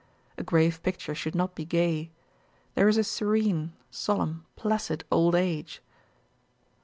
[0.35, 2.09] A grave picture should not be gay.
[2.73, 5.79] There is a serene, solemn, placid old age.